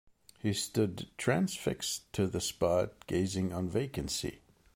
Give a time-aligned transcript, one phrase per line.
[0.39, 4.39] He stood transfixed to the spot, gazing on vacancy.